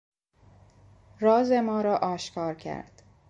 راز 1.19 1.51
ما 1.51 1.81
را 1.81 1.95
آشکار 1.97 2.55
کرد. 2.55 3.03